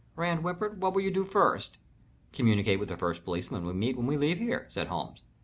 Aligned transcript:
Rand 0.15 0.39
whimpered. 0.43 0.81
"What 0.81 0.95
will 0.95 1.03
you 1.03 1.11
do 1.11 1.23
first?" 1.23 1.77
"Communicate 2.33 2.79
with 2.79 2.89
the 2.89 2.97
first 2.97 3.23
policeman 3.23 3.67
we 3.67 3.73
meet 3.73 3.95
when 3.95 4.07
we 4.07 4.17
leave 4.17 4.39
here," 4.39 4.65
said 4.71 4.87
Holmes. 4.87 5.21